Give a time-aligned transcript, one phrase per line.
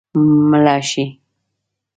[0.49, 1.05] مړه شي